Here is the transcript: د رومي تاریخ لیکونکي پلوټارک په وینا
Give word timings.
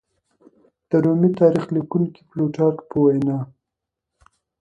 د 0.89 0.91
رومي 1.03 1.29
تاریخ 1.39 1.65
لیکونکي 1.75 2.21
پلوټارک 2.29 2.79
په 2.89 2.97
وینا 3.03 3.37